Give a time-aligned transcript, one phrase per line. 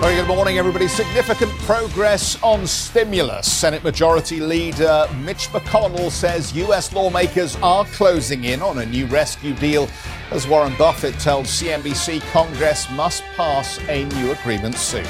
[0.00, 0.86] Very good morning, everybody.
[0.86, 3.50] Significant progress on stimulus.
[3.50, 6.92] Senate Majority Leader Mitch McConnell says U.S.
[6.92, 9.88] lawmakers are closing in on a new rescue deal
[10.30, 15.06] as Warren Buffett tells CNBC, Congress must pass a new agreement soon.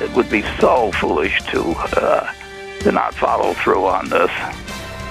[0.00, 1.62] It would be so foolish to
[1.96, 2.32] uh,
[2.80, 4.30] to not follow through on this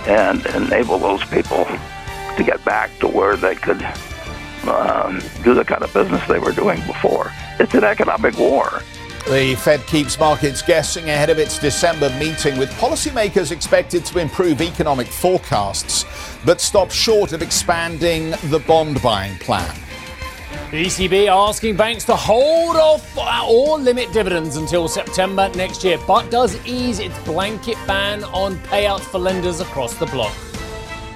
[0.07, 3.81] and enable those people to get back to where they could
[4.67, 7.31] um, do the kind of business they were doing before.
[7.59, 8.81] It's an economic war.
[9.27, 14.61] The Fed keeps markets guessing ahead of its December meeting, with policymakers expected to improve
[14.61, 16.05] economic forecasts,
[16.45, 19.75] but stop short of expanding the bond buying plan.
[20.70, 26.29] The ECB asking banks to hold off or limit dividends until September next year, but
[26.29, 30.35] does ease its blanket ban on payouts for lenders across the bloc.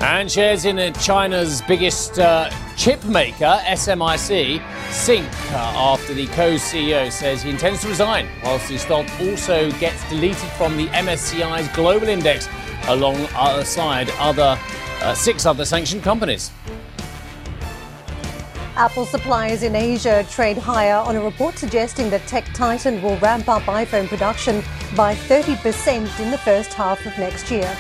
[0.02, 2.50] And shares in China's biggest uh,
[2.80, 8.70] chip maker, SMIC, sink uh, after the co CEO says he intends to resign, whilst
[8.70, 12.48] the stock also gets deleted from the MSCI's global index
[12.88, 14.58] alongside other
[15.02, 16.52] uh, six other sanctioned companies.
[18.78, 23.50] Apple suppliers in Asia trade higher on a report suggesting that tech titan will ramp
[23.50, 24.64] up iPhone production
[24.96, 27.78] by 30% in the first half of next year.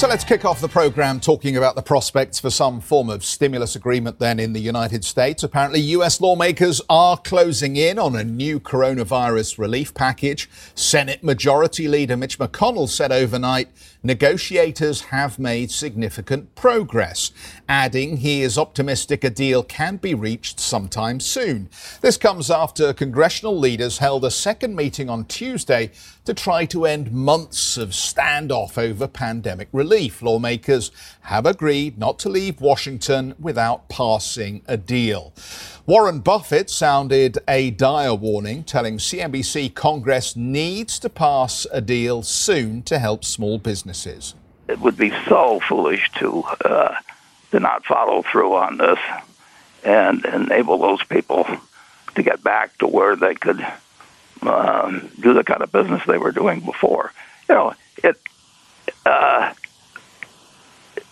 [0.00, 3.76] So let's kick off the program talking about the prospects for some form of stimulus
[3.76, 5.42] agreement then in the United States.
[5.42, 10.48] Apparently, US lawmakers are closing in on a new coronavirus relief package.
[10.74, 13.68] Senate Majority Leader Mitch McConnell said overnight
[14.02, 17.30] negotiators have made significant progress,
[17.68, 21.68] adding he is optimistic a deal can be reached sometime soon.
[22.00, 25.90] This comes after congressional leaders held a second meeting on Tuesday
[26.24, 29.89] to try to end months of standoff over pandemic relief.
[30.22, 30.90] Lawmakers
[31.22, 35.32] have agreed not to leave Washington without passing a deal.
[35.86, 42.82] Warren Buffett sounded a dire warning, telling CNBC Congress needs to pass a deal soon
[42.82, 44.34] to help small businesses.
[44.68, 46.94] It would be so foolish to uh,
[47.50, 48.98] to not follow through on this
[49.82, 51.44] and enable those people
[52.14, 53.66] to get back to where they could
[54.42, 57.12] um, do the kind of business they were doing before.
[57.48, 57.74] You know,
[58.04, 58.16] it,
[59.04, 59.52] uh,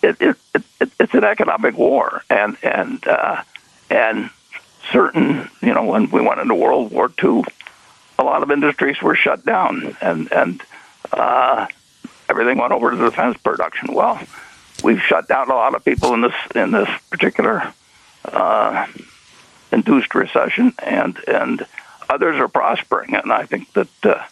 [0.01, 3.41] it, it, it, it's an economic war, and and uh,
[3.89, 4.29] and
[4.91, 7.43] certain, you know, when we went into World War II,
[8.17, 10.61] a lot of industries were shut down, and and
[11.11, 11.67] uh,
[12.29, 13.93] everything went over to defense production.
[13.93, 14.19] Well,
[14.83, 17.73] we've shut down a lot of people in this in this particular
[18.25, 18.87] uh,
[19.71, 21.65] induced recession, and and
[22.09, 24.23] others are prospering, and I think that uh,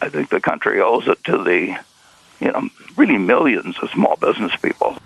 [0.00, 1.78] I think the country owes it to the
[2.40, 4.96] you know really millions of small business people.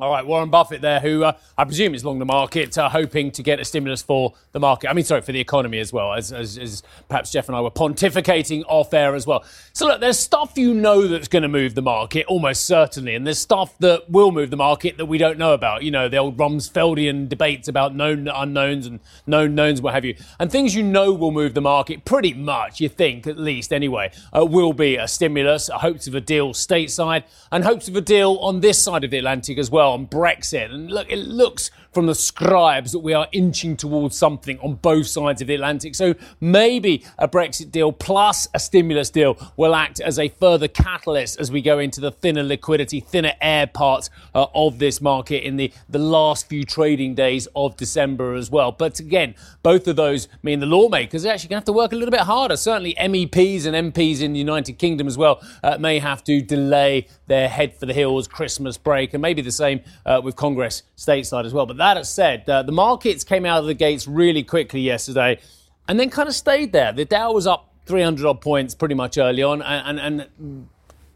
[0.00, 3.30] All right, Warren Buffett there, who uh, I presume is long the market, uh, hoping
[3.30, 4.90] to get a stimulus for the market.
[4.90, 7.60] I mean, sorry, for the economy as well, as, as, as, perhaps Geoff and I
[7.60, 9.44] were pontificating off air as well.
[9.72, 13.24] So, look, there's stuff you know that's going to move the market, almost certainly, and
[13.24, 15.84] there's stuff that will move the market that we don't know about.
[15.84, 20.16] You know, the old Rumsfeldian debates about known unknowns and known knowns, what have you.
[20.40, 24.10] And things you know will move the market pretty much, you think, at least anyway,
[24.36, 27.22] uh, will be a stimulus, hopes of a deal stateside,
[27.52, 30.06] and hopes of a deal on this side of the Atlantic as well well on
[30.06, 30.72] Brexit.
[30.72, 35.06] And look, it looks from the scribes that we are inching towards something on both
[35.06, 35.94] sides of the Atlantic.
[35.94, 41.38] So maybe a Brexit deal plus a stimulus deal will act as a further catalyst
[41.38, 45.56] as we go into the thinner liquidity, thinner air part uh, of this market in
[45.56, 48.72] the, the last few trading days of December as well.
[48.72, 51.92] But again, both of those mean the lawmakers are actually going to have to work
[51.92, 52.56] a little bit harder.
[52.56, 57.06] Certainly, MEPs and MPs in the United Kingdom as well uh, may have to delay
[57.28, 59.73] their head for the hills Christmas break, and maybe the same
[60.06, 61.66] uh, with Congress stateside as well.
[61.66, 65.38] But that said, uh, the markets came out of the gates really quickly yesterday
[65.88, 66.92] and then kind of stayed there.
[66.92, 70.68] The Dow was up 300 odd points pretty much early on and, and, and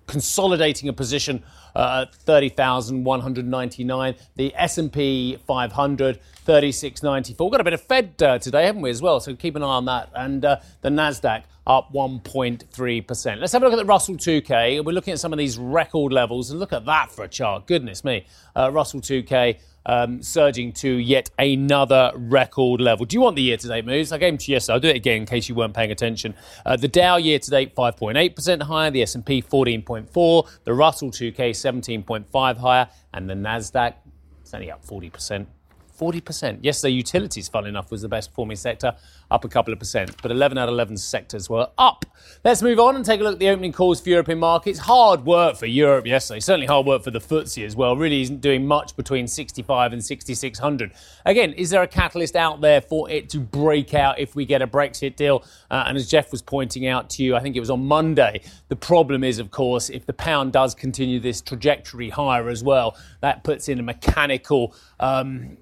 [0.06, 1.42] consolidating a position
[1.74, 4.14] uh, at 30,199.
[4.36, 7.46] The S&P 500 3694.
[7.46, 9.20] We've got a bit of Fed uh, today, haven't we, as well?
[9.20, 10.08] So keep an eye on that.
[10.14, 13.38] And uh, the Nasdaq up 1.3%.
[13.38, 14.82] Let's have a look at the Russell 2K.
[14.82, 17.66] We're looking at some of these record levels and look at that for a chart.
[17.66, 18.24] Goodness me.
[18.56, 23.04] Uh, Russell 2K um, surging to yet another record level.
[23.04, 24.10] Do you want the year to date moves?
[24.10, 24.72] I gave them to you yesterday.
[24.72, 26.34] I'll do it again in case you weren't paying attention.
[26.64, 32.56] Uh, the Dow year to date 5.8% higher, the S&P 14.4, the Russell 2K 17.5
[32.56, 33.96] higher, and the Nasdaq
[34.40, 35.46] it's only up 40%.
[35.98, 36.58] 40%.
[36.62, 38.94] Yesterday, utilities, fun enough, was the best performing sector,
[39.30, 40.10] up a couple of percent.
[40.22, 42.04] But 11 out of 11 sectors were up.
[42.44, 44.78] Let's move on and take a look at the opening calls for European markets.
[44.78, 46.40] Hard work for Europe yesterday.
[46.40, 47.96] Certainly hard work for the FTSE as well.
[47.96, 50.92] Really isn't doing much between 65 and 6,600.
[51.24, 54.62] Again, is there a catalyst out there for it to break out if we get
[54.62, 55.44] a Brexit deal?
[55.70, 58.40] Uh, and as Geoff was pointing out to you, I think it was on Monday,
[58.68, 62.96] the problem is, of course, if the pound does continue this trajectory higher as well,
[63.20, 65.56] that puts in a mechanical um,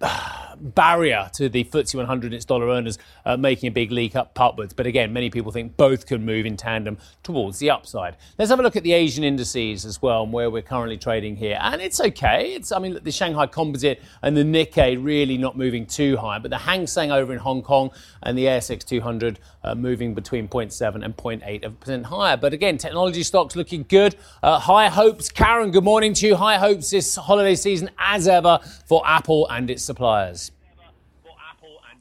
[0.60, 4.38] barrier to the FTSE 100 and its dollar earners uh, making a big leak up
[4.38, 4.72] upwards.
[4.72, 8.16] But again, many people think both can move in tandem towards the upside.
[8.38, 11.36] Let's have a look at the Asian indices as well and where we're currently trading
[11.36, 11.58] here.
[11.60, 12.54] And it's okay.
[12.54, 16.50] It's I mean the Shanghai Composite and the Nikkei really not moving too high, but
[16.50, 17.90] the Hang Seng over in Hong Kong
[18.22, 22.36] and the ASX 200 uh, moving between 0.7 and 0.8 of percent higher.
[22.36, 24.16] But again, technology stocks looking good.
[24.42, 25.28] Uh, high hopes.
[25.30, 26.36] Karen, good morning to you.
[26.36, 30.52] High hopes this holiday season as ever for Apple and its suppliers.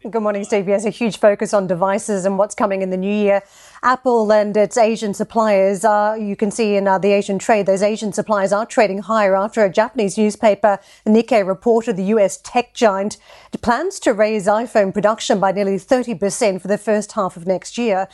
[0.09, 0.68] Good morning, Steve.
[0.68, 3.41] Yes, a huge focus on devices and what's coming in the new year.
[3.81, 7.81] Apple and its Asian suppliers are, you can see in uh, the Asian trade, those
[7.81, 13.18] Asian suppliers are trading higher after a Japanese newspaper, Nikkei, reported the US tech giant
[13.62, 18.07] plans to raise iPhone production by nearly 30% for the first half of next year.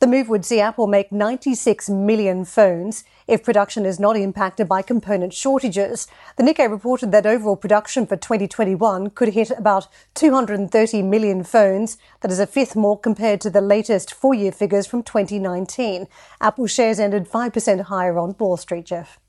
[0.00, 4.82] The move would see Apple make 96 million phones if production is not impacted by
[4.82, 6.08] component shortages.
[6.36, 11.98] The Nikkei reported that overall production for 2021 could hit about 230 million phones.
[12.22, 16.08] That is a fifth more compared to the latest four year figures from 2019.
[16.40, 19.20] Apple shares ended 5% higher on Wall Street, Geoff.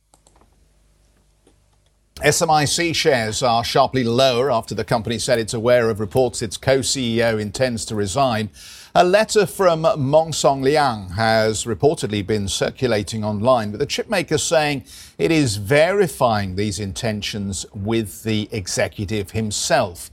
[2.21, 6.80] SMIC shares are sharply lower after the company said it's aware of reports its co
[6.80, 8.50] CEO intends to resign.
[8.94, 14.83] A letter from Mong Song Liang has reportedly been circulating online, with the chipmaker saying
[15.18, 20.12] it is verifying these intentions with the executive himself.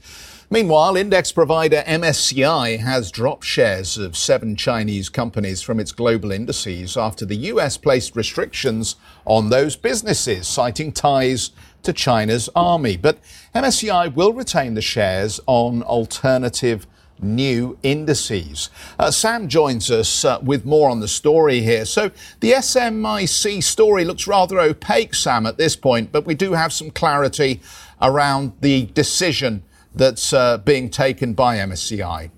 [0.49, 6.95] Meanwhile, index provider MSCI has dropped shares of seven Chinese companies from its global indices
[6.95, 8.95] after the US placed restrictions
[9.25, 11.51] on those businesses, citing ties
[11.87, 12.97] to China's army.
[12.97, 13.17] But
[13.55, 16.85] MSCI will retain the shares on alternative
[17.19, 18.69] new indices.
[18.99, 21.85] Uh, Sam joins us uh, with more on the story here.
[21.85, 22.11] So
[22.41, 26.91] the SMIC story looks rather opaque, Sam, at this point, but we do have some
[26.91, 27.61] clarity
[28.01, 29.63] around the decision
[29.95, 32.31] that's uh, being taken by MSCI.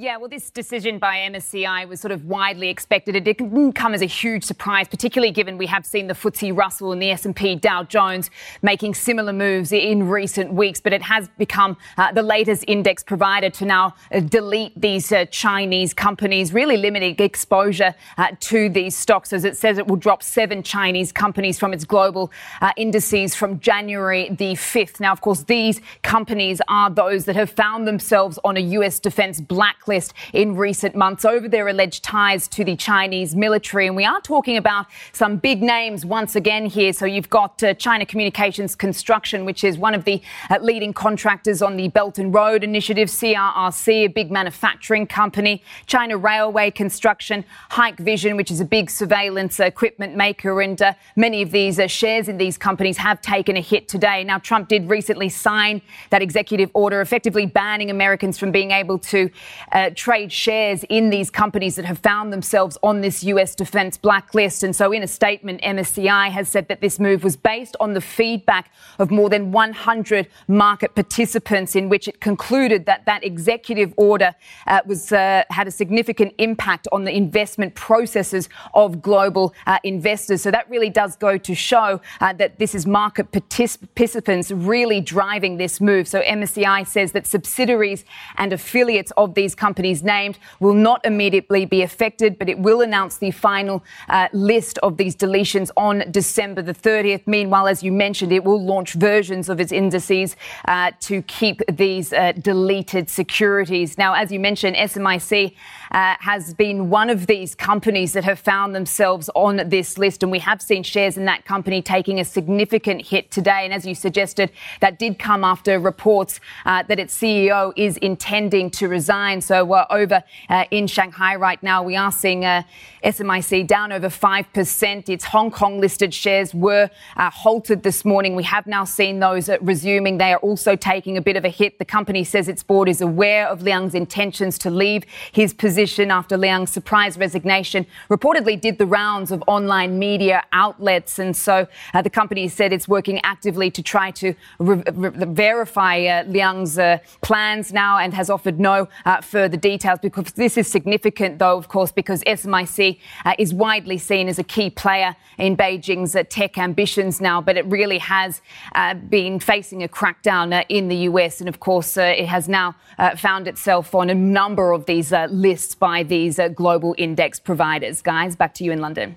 [0.00, 3.16] Yeah, well, this decision by MSCI was sort of widely expected.
[3.16, 6.92] It didn't come as a huge surprise, particularly given we have seen the FTSE Russell
[6.92, 8.30] and the S&P Dow Jones
[8.62, 10.80] making similar moves in recent weeks.
[10.80, 15.24] But it has become uh, the latest index provider to now uh, delete these uh,
[15.32, 20.22] Chinese companies, really limiting exposure uh, to these stocks, as it says it will drop
[20.22, 22.30] seven Chinese companies from its global
[22.60, 25.00] uh, indices from January the 5th.
[25.00, 29.00] Now, of course, these companies are those that have found themselves on a U.S.
[29.00, 33.86] defense blacklist blacklist in recent months over their alleged ties to the Chinese military.
[33.86, 36.92] And we are talking about some big names once again here.
[36.92, 40.20] So you've got uh, China Communications Construction, which is one of the
[40.50, 46.18] uh, leading contractors on the Belt and Road Initiative, CRRC, a big manufacturing company, China
[46.18, 50.60] Railway Construction, Hikvision, which is a big surveillance equipment maker.
[50.60, 54.22] And uh, many of these uh, shares in these companies have taken a hit today.
[54.22, 59.30] Now, Trump did recently sign that executive order effectively banning Americans from being able to
[59.78, 64.64] uh, trade shares in these companies that have found themselves on this US defense blacklist.
[64.64, 68.00] And so, in a statement, MSCI has said that this move was based on the
[68.00, 74.34] feedback of more than 100 market participants, in which it concluded that that executive order
[74.66, 80.42] uh, was uh, had a significant impact on the investment processes of global uh, investors.
[80.42, 85.56] So that really does go to show uh, that this is market participants really driving
[85.56, 86.08] this move.
[86.08, 88.04] So MSCI says that subsidiaries
[88.38, 92.80] and affiliates of these companies companies named will not immediately be affected, but it will
[92.80, 97.22] announce the final uh, list of these deletions on December the 30th.
[97.26, 102.14] Meanwhile, as you mentioned, it will launch versions of its indices uh, to keep these
[102.14, 103.98] uh, deleted securities.
[103.98, 105.52] Now, as you mentioned, SMIC
[105.90, 110.32] uh, has been one of these companies that have found themselves on this list, and
[110.32, 113.62] we have seen shares in that company taking a significant hit today.
[113.64, 118.70] And as you suggested, that did come after reports uh, that its CEO is intending
[118.70, 119.40] to resign.
[119.48, 122.64] So uh, over uh, in Shanghai right now, we are seeing uh,
[123.02, 125.08] SMIC down over 5%.
[125.08, 128.36] Its Hong Kong listed shares were uh, halted this morning.
[128.36, 130.18] We have now seen those uh, resuming.
[130.18, 131.78] They are also taking a bit of a hit.
[131.78, 136.36] The company says its board is aware of Liang's intentions to leave his position after
[136.36, 141.18] Liang's surprise resignation reportedly did the rounds of online media outlets.
[141.18, 146.22] And so uh, the company said it's working actively to try to re- re- verify
[146.24, 146.78] Liang's
[147.22, 151.68] plans now and has offered no uh, further details because this is significant, though, of
[151.68, 156.58] course, because SMIC uh, is widely seen as a key player in Beijing's uh, tech
[156.58, 158.42] ambitions now, but it really has
[158.74, 161.38] uh, been facing a crackdown uh, in the US.
[161.38, 162.74] And of course, uh, it has now
[163.16, 168.02] found itself on a number of these lists by these global index providers.
[168.02, 169.14] Guys, back to you in London.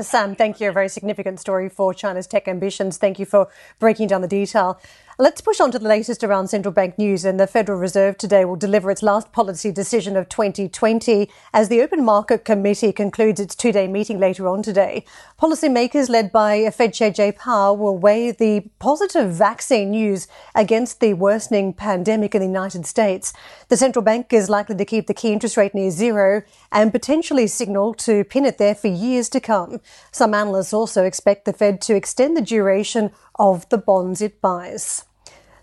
[0.00, 0.70] Sam, thank you.
[0.70, 2.96] A very significant story for China's tech ambitions.
[2.96, 3.48] Thank you for
[3.78, 4.80] breaking down the detail.
[5.22, 7.24] Let's push on to the latest around central bank news.
[7.24, 11.80] And the Federal Reserve today will deliver its last policy decision of 2020 as the
[11.80, 15.04] Open Market Committee concludes its two day meeting later on today.
[15.40, 20.26] Policymakers led by Fed Chair Jay Powell will weigh the positive vaccine news
[20.56, 23.32] against the worsening pandemic in the United States.
[23.68, 27.46] The central bank is likely to keep the key interest rate near zero and potentially
[27.46, 29.80] signal to pin it there for years to come.
[30.10, 35.04] Some analysts also expect the Fed to extend the duration of the bonds it buys.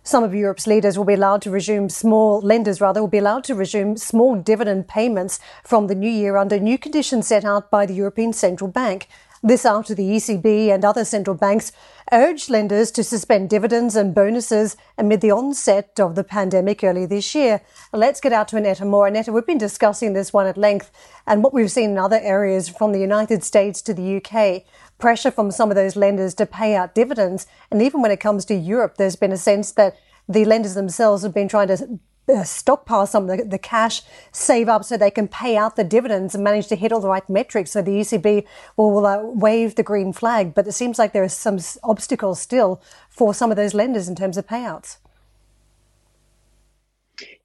[0.04, 3.44] Some of Europe's leaders will be allowed to resume small lenders rather will be allowed
[3.46, 7.86] to resume small dividend payments from the new year under new conditions set out by
[7.86, 9.08] the European Central Bank.
[9.42, 11.72] This after the ECB and other central banks
[12.12, 17.34] urged lenders to suspend dividends and bonuses amid the onset of the pandemic early this
[17.34, 17.62] year.
[17.94, 19.08] Let's get out to Annetta Moore.
[19.08, 20.92] Annetta, we've been discussing this one at length
[21.26, 24.64] and what we've seen in other areas from the United States to the UK
[24.98, 27.48] pressure from some of those lenders to pay out dividends.
[27.72, 29.96] And even when it comes to Europe, there's been a sense that
[30.28, 32.00] the lenders themselves have been trying to
[32.44, 36.36] stockpile some of the, the, cash, save up so they can pay out the dividends
[36.36, 37.72] and manage to hit all the right metrics.
[37.72, 38.46] So the ECB
[38.78, 40.54] will uh, wave the green flag.
[40.54, 44.16] But it seems like there are some obstacles still for some of those lenders in
[44.16, 44.98] terms of payouts.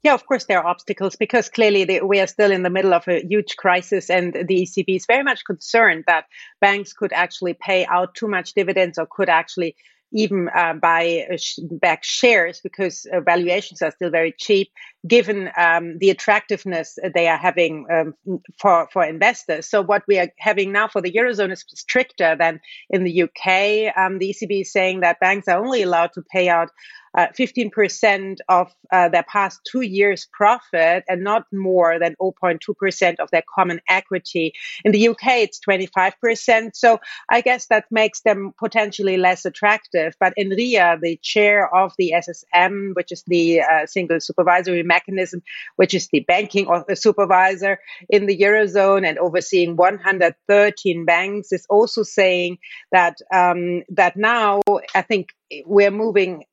[0.03, 3.07] Yeah, of course, there are obstacles because clearly we are still in the middle of
[3.07, 6.25] a huge crisis, and the ECB is very much concerned that
[6.61, 9.75] banks could actually pay out too much dividends or could actually
[10.15, 11.37] even uh, buy uh,
[11.71, 14.71] back shares because valuations are still very cheap,
[15.07, 19.67] given um, the attractiveness they are having um, for for investors.
[19.67, 22.59] So what we are having now for the eurozone is stricter than
[22.89, 23.95] in the UK.
[23.97, 26.69] Um, the ECB is saying that banks are only allowed to pay out
[27.17, 33.31] uh, 15% of uh, their past two years' profit and not more than 0.2% of
[33.31, 34.53] their common equity.
[34.83, 36.75] In the UK, it's 25%.
[36.75, 40.15] So I guess that makes them potentially less attractive.
[40.19, 45.41] But Enria, the chair of the SSM, which is the uh, single supervisory mechanism,
[45.75, 52.57] which is the banking supervisor in the Eurozone and overseeing 113 banks, is also saying
[52.91, 54.61] that um, that now
[54.93, 55.29] I think
[55.65, 56.43] we're moving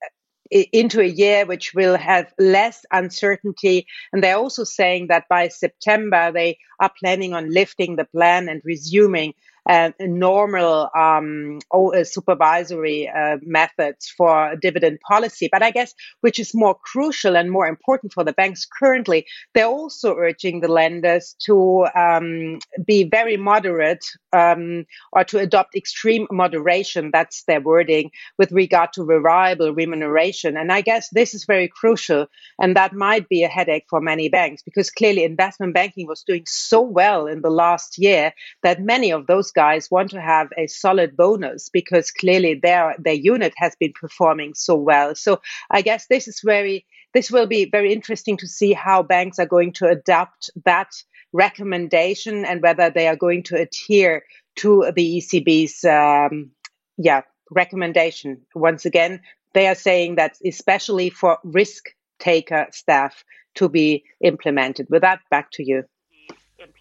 [0.52, 3.86] into a year which will have less uncertainty.
[4.12, 8.60] And they're also saying that by September, they are planning on lifting the plan and
[8.64, 9.34] resuming
[9.68, 15.48] uh, normal um, uh, supervisory uh, methods for dividend policy.
[15.50, 19.66] But I guess which is more crucial and more important for the banks currently, they're
[19.66, 27.10] also urging the lenders to um, be very moderate um, or to adopt extreme moderation.
[27.12, 30.56] That's their wording with regard to variable remuneration.
[30.56, 32.26] And I guess this is very crucial.
[32.60, 36.44] And that might be a headache for many banks because clearly investment banking was doing
[36.46, 40.66] so well in the last year that many of those guys want to have a
[40.66, 45.14] solid bonus because clearly their their unit has been performing so well.
[45.14, 45.40] So
[45.70, 49.46] I guess this is very this will be very interesting to see how banks are
[49.46, 50.90] going to adapt that
[51.32, 54.24] recommendation and whether they are going to adhere
[54.56, 56.50] to the ECB's um,
[56.96, 58.40] yeah recommendation.
[58.54, 59.20] Once again,
[59.54, 61.84] they are saying that especially for risk
[62.18, 64.86] taker staff to be implemented.
[64.88, 65.84] With that, back to you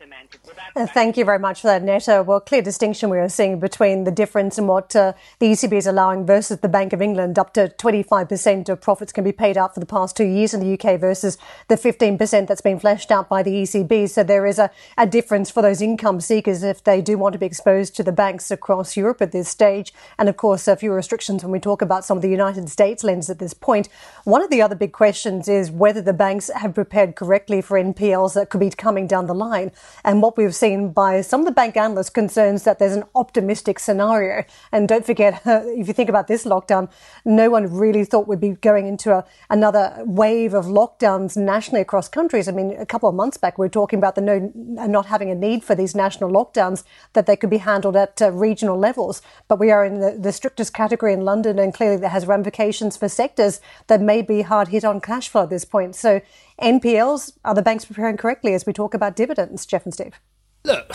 [0.01, 0.39] implemented.
[0.75, 2.24] Uh, thank you very much for that, Netta.
[2.24, 5.88] Well, clear distinction we are seeing between the difference in what uh, the ECB is
[5.88, 7.38] allowing versus the Bank of England.
[7.38, 10.60] Up to 25% of profits can be paid out for the past two years in
[10.60, 14.10] the UK versus the 15% that's been fleshed out by the ECB.
[14.10, 17.39] So there is a, a difference for those income seekers if they do want to
[17.39, 19.93] be exposed to the banks across Europe at this stage.
[20.17, 23.03] And of course, a few restrictions when we talk about some of the United States
[23.03, 23.89] lenders at this point.
[24.24, 28.34] One of the other big questions is whether the banks have prepared correctly for NPLs
[28.36, 29.72] that could be coming down the line.
[30.03, 33.79] And what we've seen by some of the bank analysts concerns that there's an optimistic
[33.79, 34.43] scenario.
[34.71, 36.89] And don't forget, if you think about this lockdown,
[37.25, 42.07] no one really thought we'd be going into a, another wave of lockdowns nationally across
[42.07, 42.48] countries.
[42.48, 45.29] I mean, a couple of months back, we were talking about the no, not having
[45.29, 46.83] a need for these national lockdowns,
[47.13, 49.21] that they could be handled at uh, regional levels.
[49.48, 52.98] But we are in the, the strictest category in London, and clearly that has ramifications
[52.98, 55.95] for sectors that may be hard hit on cash flow at this point.
[55.95, 56.21] So,
[56.62, 60.20] NPLs, are the banks preparing correctly as we talk about dividends, Geoff and Steve?
[60.63, 60.94] Look,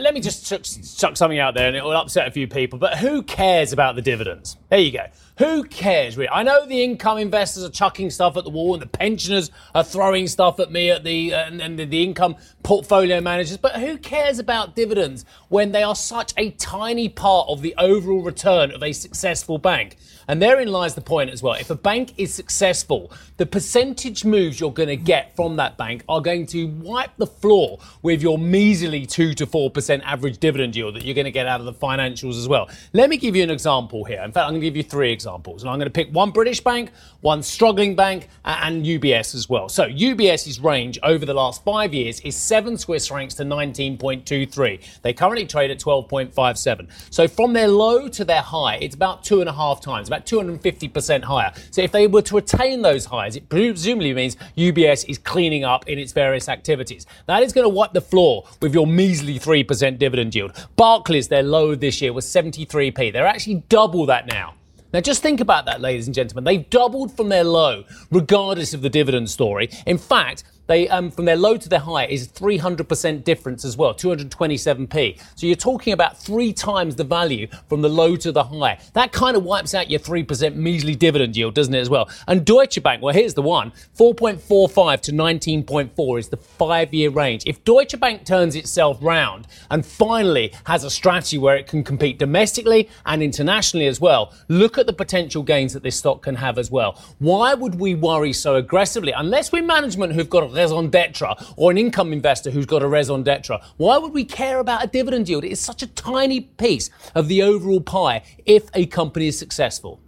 [0.00, 0.62] let me just chuck,
[0.96, 3.96] chuck, something out there and it will upset a few people, but who cares about
[3.96, 4.56] the dividends?
[4.70, 5.06] There you go.
[5.38, 6.28] Who cares, really?
[6.28, 9.82] I know the income investors are chucking stuff at the wall and the pensioners are
[9.82, 12.36] throwing stuff at me at the, uh, and, and the, the income
[12.68, 17.62] portfolio managers, but who cares about dividends when they are such a tiny part of
[17.62, 19.96] the overall return of a successful bank?
[20.30, 21.54] And therein lies the point as well.
[21.54, 26.04] If a bank is successful, the percentage moves you're going to get from that bank
[26.10, 30.96] are going to wipe the floor with your measly 2 to 4% average dividend yield
[30.96, 32.68] that you're going to get out of the financials as well.
[32.92, 34.20] Let me give you an example here.
[34.22, 35.62] In fact, I'm going to give you three examples.
[35.62, 36.90] And I'm going to pick one British bank,
[37.22, 39.70] one struggling bank, and UBS as well.
[39.70, 45.00] So UBS's range over the last five years is 7 Swiss francs to 19.23.
[45.02, 46.88] They currently trade at 12.57.
[47.10, 50.26] So from their low to their high, it's about two and a half times, about
[50.26, 51.52] 250% higher.
[51.70, 55.88] So if they were to retain those highs, it presumably means UBS is cleaning up
[55.88, 57.06] in its various activities.
[57.26, 60.52] That is going to wipe the floor with your measly 3% dividend yield.
[60.76, 63.12] Barclays, their low this year was 73p.
[63.12, 64.54] They're actually double that now.
[64.92, 66.44] Now, just think about that, ladies and gentlemen.
[66.44, 69.68] They've doubled from their low, regardless of the dividend story.
[69.86, 73.94] In fact, they um, from their low to their high is 300% difference as well,
[73.94, 75.20] 227p.
[75.34, 78.78] So you're talking about three times the value from the low to the high.
[78.92, 82.08] That kind of wipes out your 3% measly dividend yield, doesn't it, as well?
[82.28, 87.44] And Deutsche Bank, well, here's the one 4.45 to 19.4 is the five year range.
[87.46, 92.18] If Deutsche Bank turns itself round and finally has a strategy where it can compete
[92.18, 96.58] domestically and internationally as well, look at the potential gains that this stock can have
[96.58, 97.02] as well.
[97.18, 99.12] Why would we worry so aggressively?
[99.12, 102.88] Unless we're management who've got a raison d'etre or an income investor who's got a
[102.88, 103.60] raison d'etre.
[103.76, 105.44] Why would we care about a dividend yield?
[105.44, 110.00] It's such a tiny piece of the overall pie if a company is successful.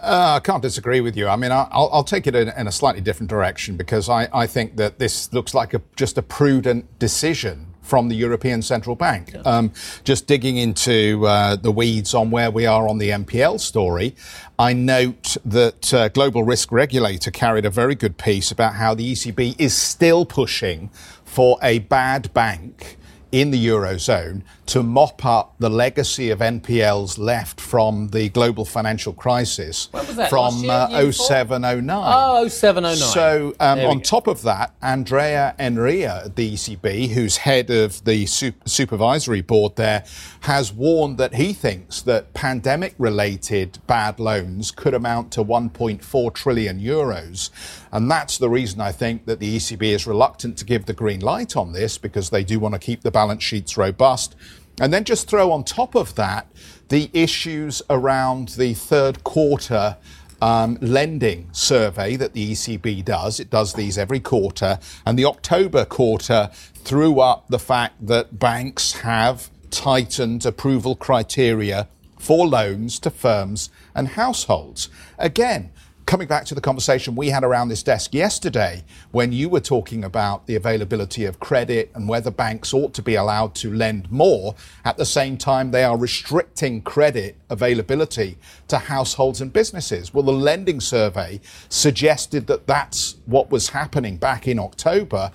[0.00, 1.26] Uh, I can't disagree with you.
[1.26, 4.46] I mean, I'll, I'll take it in, in, a slightly different direction because I, I
[4.46, 9.32] think that this looks like a, just a prudent decision from the European Central Bank.
[9.34, 9.40] Yeah.
[9.40, 9.72] Um,
[10.04, 14.14] just digging into uh, the weeds on where we are on the NPL story,
[14.58, 19.12] I note that uh, Global Risk Regulator carried a very good piece about how the
[19.12, 20.90] ECB is still pushing
[21.24, 22.97] for a bad bank
[23.32, 29.12] in the Eurozone to mop up the legacy of NPLs left from the global financial
[29.12, 29.86] crisis
[30.28, 31.88] from uh, 07 09.
[31.88, 32.96] Oh, 07 09.
[32.96, 34.02] So, um, on go.
[34.02, 40.04] top of that, Andrea Enria at the ECB, who's head of the supervisory board there,
[40.40, 46.78] has warned that he thinks that pandemic related bad loans could amount to 1.4 trillion
[46.78, 47.50] euros.
[47.92, 51.20] And that's the reason I think that the ECB is reluctant to give the green
[51.20, 54.36] light on this because they do want to keep the balance sheets robust.
[54.80, 56.46] And then just throw on top of that
[56.88, 59.96] the issues around the third quarter
[60.40, 63.40] um, lending survey that the ECB does.
[63.40, 64.78] It does these every quarter.
[65.04, 72.46] And the October quarter threw up the fact that banks have tightened approval criteria for
[72.46, 74.88] loans to firms and households.
[75.18, 75.70] Again,
[76.08, 80.04] coming back to the conversation we had around this desk yesterday, when you were talking
[80.04, 84.54] about the availability of credit and whether banks ought to be allowed to lend more,
[84.86, 90.14] at the same time they are restricting credit availability to households and businesses.
[90.14, 95.30] Well, the lending survey suggested that that's what was happening back in October.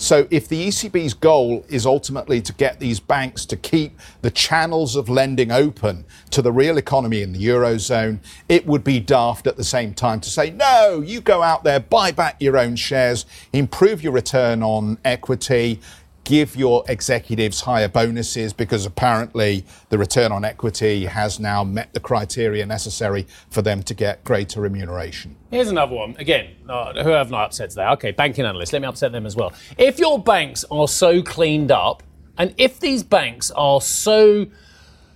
[0.00, 4.94] So, if the ECB's goal is ultimately to get these banks to keep the channels
[4.94, 9.56] of lending open to the real economy in the Eurozone, it would be daft at
[9.56, 13.26] the same time to say, no, you go out there, buy back your own shares,
[13.52, 15.80] improve your return on equity,
[16.28, 22.00] give your executives higher bonuses because apparently the return on equity has now met the
[22.00, 25.34] criteria necessary for them to get greater remuneration.
[25.50, 26.14] Here's another one.
[26.18, 27.86] Again, uh, who have I upset today?
[27.92, 28.74] Okay, banking analysts.
[28.74, 29.54] Let me upset them as well.
[29.78, 32.02] If your banks are so cleaned up,
[32.36, 34.48] and if these banks are so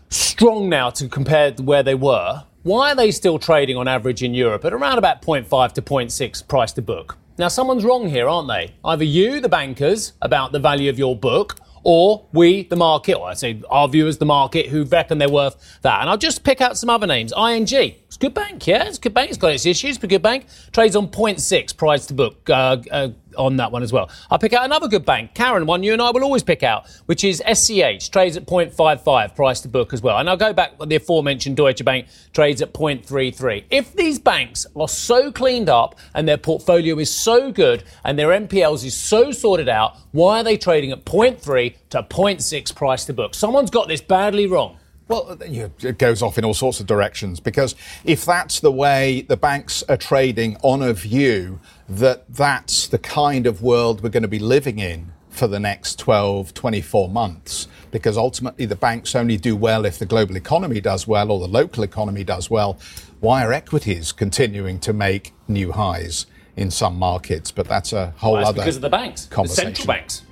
[0.09, 4.23] strong now to compare to where they were, why are they still trading on average
[4.23, 7.19] in Europe at around about 0.5 to 0.6 price to book?
[7.39, 8.75] Now, someone's wrong here, aren't they?
[8.85, 13.29] Either you, the bankers, about the value of your book, or we, the market, or
[13.29, 16.01] I say our viewers, the market, who reckon they're worth that.
[16.01, 17.33] And I'll just pick out some other names.
[17.37, 19.31] ING, it's a good bank, yeah, it's a good bank.
[19.31, 20.47] It's got its issues, but good bank.
[20.73, 22.49] Trades on 0.6 price to book.
[22.49, 24.11] Uh, uh, on that one as well.
[24.31, 26.89] I'll pick out another good bank, Karen, one you and I will always pick out,
[27.07, 30.19] which is SCH, trades at 0.55 price to book as well.
[30.19, 33.65] And I'll go back the aforementioned Deutsche Bank trades at 0.33.
[33.71, 38.29] If these banks are so cleaned up and their portfolio is so good and their
[38.29, 43.13] NPLs is so sorted out, why are they trading at 0.3 to 0.6 price to
[43.13, 43.35] book?
[43.35, 44.79] Someone's got this badly wrong.
[45.13, 49.23] Well, uh, it goes off in all sorts of directions because if that's the way
[49.23, 54.23] the banks are trading on a view that that's the kind of world we're going
[54.23, 59.37] to be living in for the next 12, 24 months, because ultimately the banks only
[59.37, 62.79] do well if the global economy does well or the local economy does well,
[63.21, 67.51] why are equities continuing to make new highs in some markets?
[67.51, 70.23] But that's a whole well, other because of the banks, the central banks.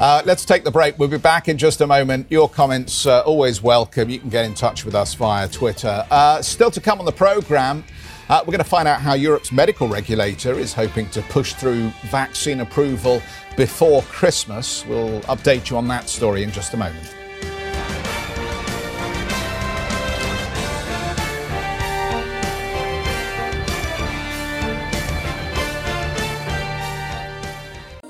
[0.00, 0.98] Uh, let's take the break.
[0.98, 2.26] We'll be back in just a moment.
[2.30, 4.08] Your comments uh, always welcome.
[4.08, 6.06] You can get in touch with us via Twitter.
[6.10, 7.84] Uh, still to come on the programme,
[8.30, 11.90] uh, we're going to find out how Europe's medical regulator is hoping to push through
[12.04, 13.20] vaccine approval
[13.58, 14.86] before Christmas.
[14.86, 17.19] We'll update you on that story in just a moment.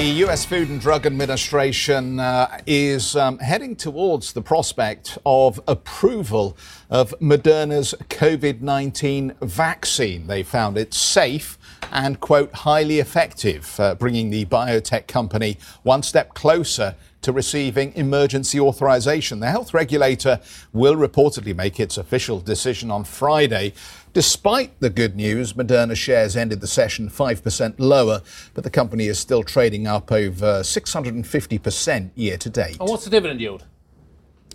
[0.00, 6.56] The US Food and Drug Administration uh, is um, heading towards the prospect of approval
[6.88, 10.26] of Moderna's COVID 19 vaccine.
[10.26, 11.58] They found it safe
[11.92, 18.58] and, quote, highly effective, uh, bringing the biotech company one step closer to receiving emergency
[18.58, 19.40] authorization.
[19.40, 20.40] The health regulator
[20.72, 23.74] will reportedly make its official decision on Friday.
[24.12, 28.22] Despite the good news, Moderna shares ended the session 5% lower,
[28.54, 32.76] but the company is still trading up over 650% year to date.
[32.80, 33.64] And what's the dividend yield?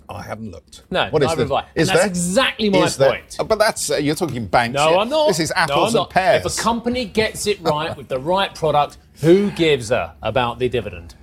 [0.10, 0.84] I haven't looked.
[0.92, 1.64] No, what is neither the.
[1.74, 2.08] Is that's there?
[2.08, 3.38] exactly my is point.
[3.38, 3.46] There?
[3.46, 4.76] But that's uh, you're talking banks.
[4.76, 4.98] No, here.
[4.98, 5.28] I'm not.
[5.30, 6.46] This is apples no, and pears.
[6.46, 10.70] If a company gets it right with the right product, who gives a about the
[10.70, 11.16] dividend?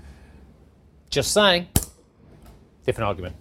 [1.10, 1.68] Just saying.
[2.84, 3.36] Different argument.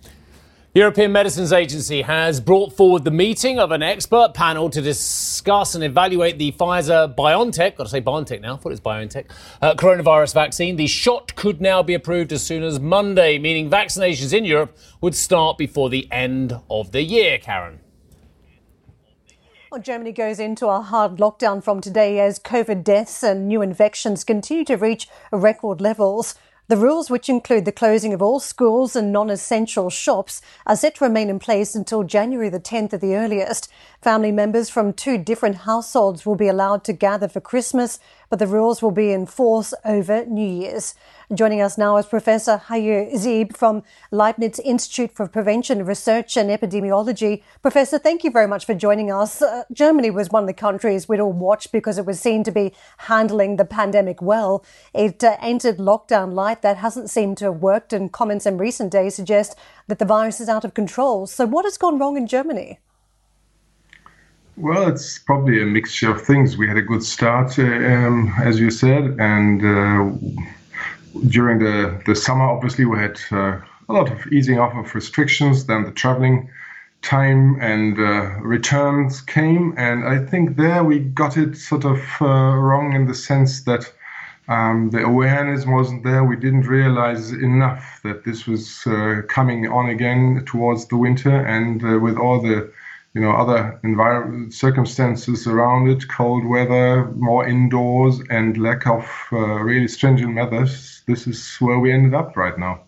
[0.74, 5.84] European Medicines Agency has brought forward the meeting of an expert panel to discuss and
[5.84, 9.26] evaluate the Pfizer BioNTech, got to say BioNTech now, I thought it was BioNTech,
[9.62, 10.78] uh, coronavirus vaccine.
[10.78, 15.14] The shot could now be approved as soon as Monday, meaning vaccinations in Europe would
[15.14, 17.82] start before the end of the year, Karen.
[19.74, 24.24] Well, Germany goes into a hard lockdown from today as COVID deaths and new infections
[24.24, 26.36] continue to reach record levels.
[26.72, 30.96] The rules, which include the closing of all schools and non essential shops, are set
[30.96, 33.68] to remain in place until January the 10th at the earliest.
[34.02, 38.48] Family members from two different households will be allowed to gather for Christmas, but the
[38.48, 40.96] rules will be in force over New Year's.
[41.34, 47.41] Joining us now is Professor Hajo Zeeb from Leibniz Institute for Prevention Research and Epidemiology.
[47.62, 49.41] Professor, thank you very much for joining us.
[49.41, 52.52] Uh, Germany was one of the countries we'd all watched because it was seen to
[52.52, 54.65] be handling the pandemic well.
[54.94, 56.63] It uh, entered lockdown light.
[56.63, 60.41] That hasn't seemed to have worked, and comments in recent days suggest that the virus
[60.41, 61.28] is out of control.
[61.28, 62.80] So, what has gone wrong in Germany?
[64.58, 66.58] Well, it's probably a mixture of things.
[66.58, 70.41] We had a good start, uh, um, as you said, and uh,
[71.28, 75.65] during the, the summer, obviously, we had uh, a lot of easing off of restrictions.
[75.65, 76.50] Then the traveling
[77.02, 82.26] time and uh, returns came, and I think there we got it sort of uh,
[82.26, 83.91] wrong in the sense that
[84.47, 86.24] um, the awareness wasn't there.
[86.24, 91.84] We didn't realize enough that this was uh, coming on again towards the winter, and
[91.84, 92.71] uh, with all the
[93.13, 99.38] you know other environment circumstances around it cold weather more indoors and lack of uh,
[99.38, 102.84] really stringent measures this is where we ended up right now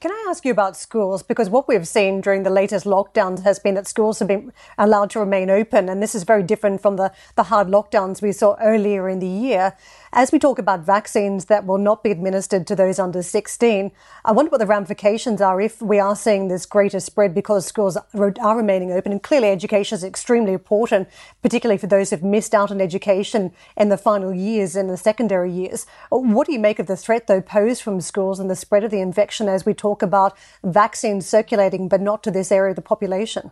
[0.00, 1.24] can I ask you about schools?
[1.24, 5.10] Because what we've seen during the latest lockdowns has been that schools have been allowed
[5.10, 8.54] to remain open, and this is very different from the, the hard lockdowns we saw
[8.60, 9.76] earlier in the year.
[10.12, 13.90] As we talk about vaccines that will not be administered to those under 16,
[14.24, 17.96] I wonder what the ramifications are if we are seeing this greater spread because schools
[17.96, 19.10] are remaining open.
[19.10, 21.08] And clearly, education is extremely important,
[21.42, 25.50] particularly for those who've missed out on education in the final years and the secondary
[25.50, 25.86] years.
[26.10, 28.92] What do you make of the threat, though, posed from schools and the spread of
[28.92, 32.82] the infection as we talk about vaccines circulating, but not to this area of the
[32.82, 33.50] population?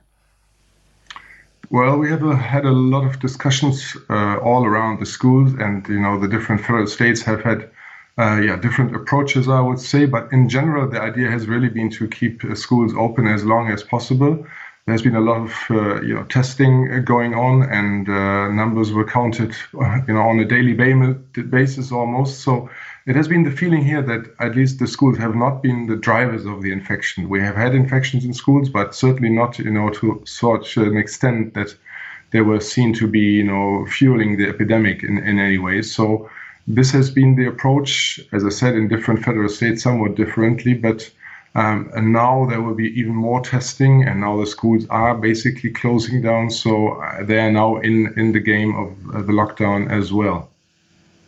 [1.70, 5.87] Well, we have uh, had a lot of discussions uh, all around the schools, and
[5.88, 7.68] you know the different federal states have had
[8.18, 10.07] uh, yeah different approaches, I would say.
[10.07, 13.68] But in general, the idea has really been to keep uh, schools open as long
[13.68, 14.46] as possible.
[14.87, 18.07] There's been a lot of uh, you know testing going on, and
[18.57, 22.42] numbers were counted you know on a daily basis almost.
[22.42, 22.70] So
[23.07, 25.95] it has been the feeling here that at least the schools have not been the
[25.95, 27.29] drivers of the infection.
[27.29, 31.55] We have had infections in schools, but certainly not, you know, to such an extent
[31.55, 31.75] that
[32.33, 35.83] they were seen to be, you know, fueling the epidemic in, in any way.
[35.83, 36.29] So
[36.66, 41.09] this has been the approach, as I said, in different federal states, somewhat differently, but
[41.55, 45.71] um, and now there will be even more testing, and now the schools are basically
[45.71, 49.90] closing down, so uh, they are now in in the game of uh, the lockdown
[49.90, 50.51] as well.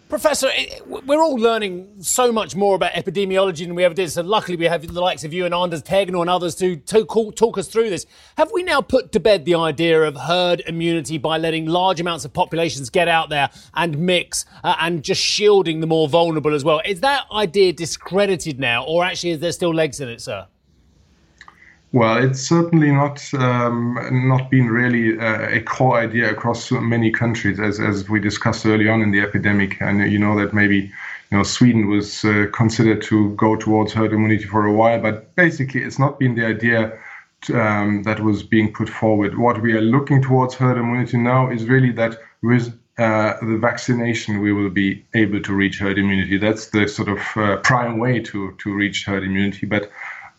[0.09, 0.49] Professor,
[0.87, 4.11] we're all learning so much more about epidemiology than we ever did.
[4.11, 7.05] So, luckily, we have the likes of you and Anders Tegnell and others to, to
[7.05, 8.07] talk us through this.
[8.39, 12.25] Have we now put to bed the idea of herd immunity by letting large amounts
[12.25, 16.65] of populations get out there and mix uh, and just shielding the more vulnerable as
[16.65, 16.81] well?
[16.87, 20.47] Is that idea discredited now, or actually is there still legs in it, sir?
[21.93, 23.99] Well, it's certainly not um,
[24.29, 28.89] not been really uh, a core idea across many countries, as as we discussed early
[28.89, 29.81] on in the epidemic.
[29.81, 30.79] And you know that maybe
[31.31, 35.35] you know Sweden was uh, considered to go towards herd immunity for a while, but
[35.35, 36.93] basically it's not been the idea
[37.55, 39.39] um, that was being put forward.
[39.39, 44.41] What we are looking towards herd immunity now is really that with uh, the vaccination,
[44.41, 46.37] we will be able to reach herd immunity.
[46.37, 49.91] That's the sort of uh, prime way to to reach herd immunity, but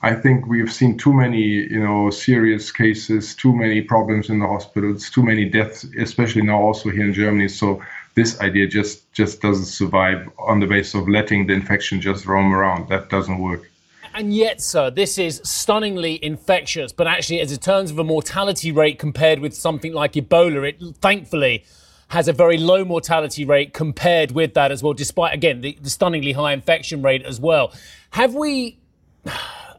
[0.01, 4.47] I think we've seen too many, you know, serious cases, too many problems in the
[4.47, 7.49] hospitals, too many deaths, especially now also here in Germany.
[7.49, 7.83] So
[8.15, 12.53] this idea just just doesn't survive on the basis of letting the infection just roam
[12.53, 12.88] around.
[12.88, 13.69] That doesn't work.
[14.13, 18.71] And yet, sir, this is stunningly infectious, but actually, as in terms of a mortality
[18.71, 21.63] rate compared with something like Ebola, it thankfully
[22.07, 25.91] has a very low mortality rate compared with that as well, despite, again, the, the
[25.91, 27.71] stunningly high infection rate as well.
[28.12, 28.79] Have we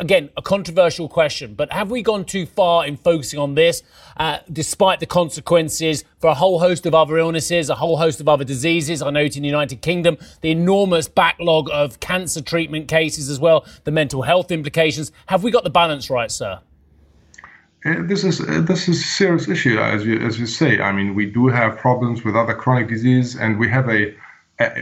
[0.01, 3.83] again, a controversial question, but have we gone too far in focusing on this,
[4.17, 8.29] uh, despite the consequences for a whole host of other illnesses, a whole host of
[8.29, 9.03] other diseases?
[9.03, 13.65] I note in the United Kingdom the enormous backlog of cancer treatment cases as well,
[13.85, 15.13] the mental health implications.
[15.27, 16.61] Have we got the balance right, sir?
[17.85, 20.81] Uh, this is uh, this is a serious issue, as you as you say.
[20.81, 24.15] I mean, we do have problems with other chronic disease, and we have a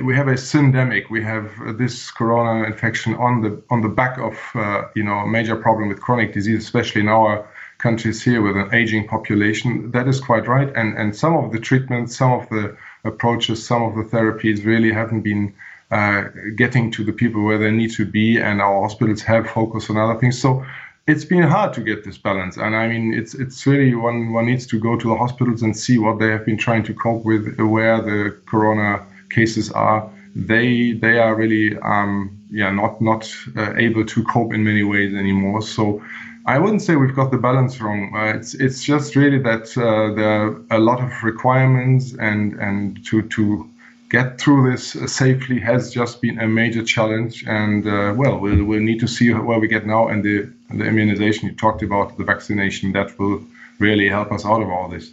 [0.02, 1.08] we have a syndemic.
[1.08, 5.26] We have this corona infection on the on the back of uh, you know a
[5.26, 9.92] major problem with chronic disease, especially in our countries here with an aging population.
[9.92, 10.74] That is quite right.
[10.74, 14.92] And and some of the treatments, some of the approaches, some of the therapies really
[14.92, 15.54] haven't been
[15.92, 16.24] uh,
[16.56, 19.96] getting to the people where they need to be, and our hospitals have focused on
[19.96, 20.40] other things.
[20.40, 20.64] So
[21.06, 24.44] it's been hard to get this balance and i mean it's it's really one one
[24.44, 27.24] needs to go to the hospitals and see what they have been trying to cope
[27.24, 33.74] with where the corona cases are they they are really um, yeah not not uh,
[33.76, 35.62] able to cope in many ways anymore.
[35.62, 36.02] So
[36.46, 38.12] I wouldn't say we've got the balance wrong.
[38.14, 43.04] Uh, it's it's just really that uh, there are a lot of requirements and and
[43.06, 43.68] to to
[44.10, 47.44] get through this safely has just been a major challenge.
[47.46, 50.84] And uh, well, we'll we'll need to see where we get now and the the
[50.84, 53.42] immunization you talked about, the vaccination that will
[53.78, 55.10] really help us out of all this.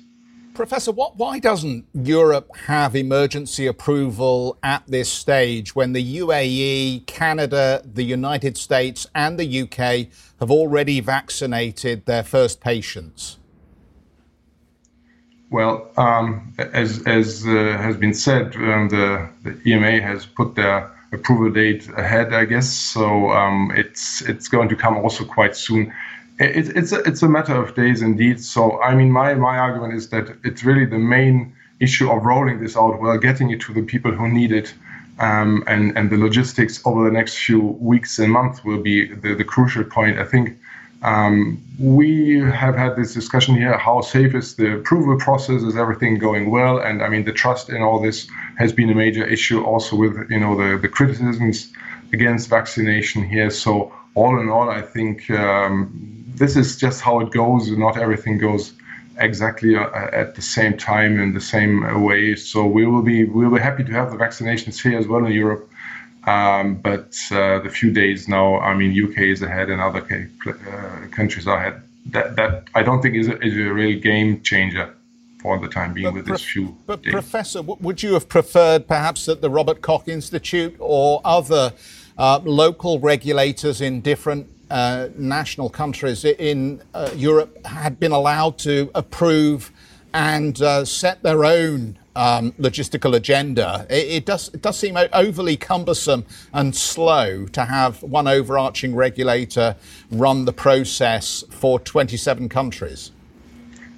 [0.55, 7.81] Professor, what, why doesn't Europe have emergency approval at this stage when the UAE, Canada,
[7.85, 10.07] the United States, and the UK
[10.39, 13.37] have already vaccinated their first patients?
[15.51, 20.91] Well, um, as, as uh, has been said, um, the, the, EMA has put their
[21.11, 22.67] approval date ahead, I guess.
[22.69, 25.93] So um, it's it's going to come also quite soon
[26.39, 28.43] it, it's a, it's a matter of days indeed.
[28.43, 32.62] So I mean, my my argument is that it's really the main issue of rolling
[32.62, 34.74] this out well, getting it to the people who need it,
[35.19, 39.34] um, and and the logistics over the next few weeks and months will be the,
[39.36, 40.19] the crucial point.
[40.19, 40.58] I think.
[41.04, 43.78] Um, we have had this discussion here.
[43.78, 45.62] How safe is the approval process?
[45.62, 46.80] Is everything going well?
[46.80, 49.63] And I mean, the trust in all this has been a major issue.
[49.63, 51.71] Also, with you know the the criticisms
[52.12, 53.52] against vaccination here.
[53.52, 57.69] So all in all, I think um, this is just how it goes.
[57.71, 58.74] Not everything goes
[59.17, 62.36] exactly uh, at the same time in the same way.
[62.36, 65.26] So we will be we will be happy to have the vaccinations here as well
[65.26, 65.69] in Europe.
[66.26, 70.02] Um, but uh, the few days now, I mean, UK is ahead and other
[70.48, 71.82] uh, countries are ahead.
[72.08, 74.93] That that I don't think is a, is a real game changer
[75.41, 76.76] for the time being but with this few.
[76.88, 77.13] But days.
[77.13, 81.74] Professor, would you have preferred perhaps that the Robert Koch Institute or other
[82.17, 88.89] uh, local regulators in different uh, national countries in uh, Europe had been allowed to
[88.95, 89.71] approve
[90.13, 93.86] and uh, set their own um, logistical agenda.
[93.89, 99.75] It, it, does, it does seem overly cumbersome and slow to have one overarching regulator
[100.12, 103.12] run the process for 27 countries.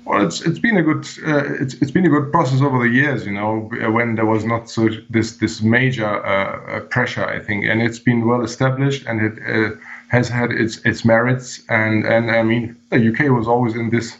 [0.06, 2.90] Well, it's it's been a good uh, it's it's been a good process over the
[2.90, 7.66] years, you know, when there was not so this this major uh, pressure, I think,
[7.66, 9.76] and it's been well established and it uh,
[10.10, 14.18] has had its its merits, and and I mean the UK was always in this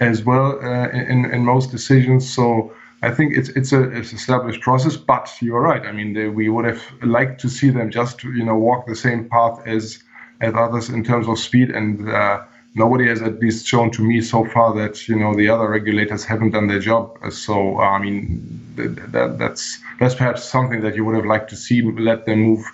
[0.00, 2.72] as well uh, in in most decisions, so.
[3.00, 5.86] I think it's it's a it's established process, but you're right.
[5.86, 8.96] I mean, they, we would have liked to see them just you know walk the
[8.96, 10.02] same path as
[10.40, 12.42] as others in terms of speed and uh,
[12.74, 16.24] nobody has at least shown to me so far that you know the other regulators
[16.24, 17.18] haven't done their job.
[17.30, 21.56] So uh, I mean, that, that's that's perhaps something that you would have liked to
[21.56, 21.82] see.
[21.82, 22.64] Let them move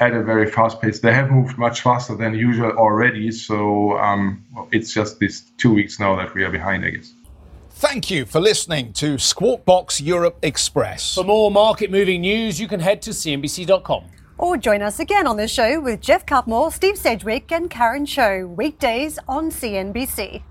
[0.00, 1.00] at a very fast pace.
[1.00, 3.30] They have moved much faster than usual already.
[3.30, 7.12] So um, it's just these two weeks now that we are behind, I guess.
[7.70, 11.14] Thank you for listening to Squawk Box Europe Express.
[11.14, 14.04] For more market moving news, you can head to CNBC.com.
[14.36, 18.46] Or join us again on the show with Geoff Cutmore, Steve Sedgwick, and Karen Tso,
[18.46, 20.42] weekdays on CNBC.